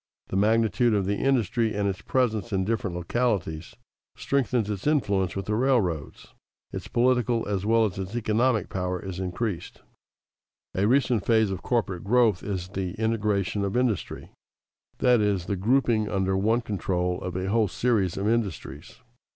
[0.29, 3.75] The magnitude of the industry and its presence in different localities
[4.15, 6.33] strengthens its influence with the railroads.
[6.73, 9.75] Its political as well as its economic power is increased.
[9.75, 9.85] [Sidenote:
[10.73, 14.31] Integration of industry] A recent phase of corporate growth is the "integration of industry,"
[14.97, 19.01] that is, the grouping under one control of a whole series of industries.